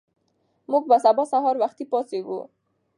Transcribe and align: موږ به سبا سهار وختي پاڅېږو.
موږ 0.71 0.83
به 0.89 0.97
سبا 1.05 1.23
سهار 1.31 1.55
وختي 1.63 1.85
پاڅېږو. 1.91 2.39